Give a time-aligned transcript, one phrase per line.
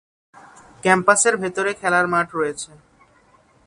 [0.83, 2.71] Campus এর ভেতরে খেলার মাঠ রয়েছে।